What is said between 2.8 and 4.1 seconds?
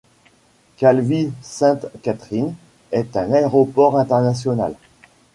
est un aéroport